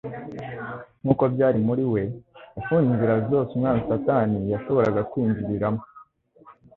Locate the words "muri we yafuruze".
1.67-2.85